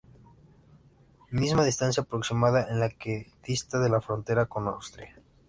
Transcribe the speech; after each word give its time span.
Misma 1.29 1.63
distancia 1.63 2.01
aproximada 2.01 2.65
de 2.65 2.73
la 2.73 2.89
que 2.89 3.31
dista 3.45 3.77
de 3.77 3.89
la 3.89 4.01
frontera 4.01 4.47
con 4.47 4.67
Austria. 4.67 5.15